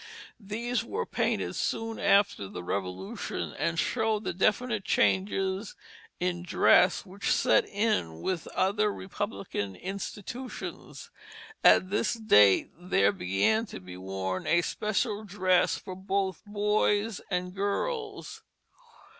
[0.39, 5.75] These were painted soon after the Revolution, and show the definite changes
[6.19, 11.11] in dress which set in with other Republican institutions.
[11.63, 17.53] At this date there began to be worn a special dress for both boys and
[17.53, 18.41] girls.